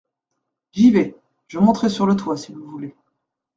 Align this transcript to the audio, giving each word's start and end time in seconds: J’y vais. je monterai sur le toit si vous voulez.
J’y 0.71 0.89
vais. 0.89 1.15
je 1.47 1.59
monterai 1.59 1.87
sur 1.87 2.07
le 2.07 2.15
toit 2.15 2.35
si 2.35 2.51
vous 2.53 2.65
voulez. 2.67 2.95